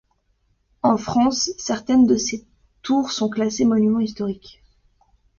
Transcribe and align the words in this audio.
En 0.81 0.97
France, 0.97 1.51
certaines 1.59 2.07
de 2.07 2.15
ces 2.17 2.43
tours 2.81 3.11
sont 3.11 3.29
classées 3.29 3.65
monuments 3.65 3.99
historiques. 3.99 4.63